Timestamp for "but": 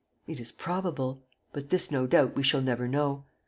1.53-1.69